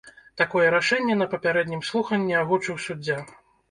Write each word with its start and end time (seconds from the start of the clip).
Такое 0.41 0.63
рашэнне 0.75 1.19
на 1.21 1.29
папярэднім 1.35 1.87
слуханні 1.93 2.43
агучыў 2.45 2.85
суддзя. 2.91 3.25